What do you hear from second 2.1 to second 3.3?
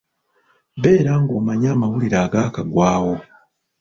agaakagwawo.